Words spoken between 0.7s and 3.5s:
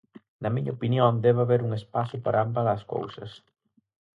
opinión, debe haber un espazo para ambas as cousas.